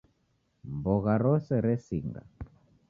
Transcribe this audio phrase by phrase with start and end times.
[0.75, 2.21] Mbogha rose resinga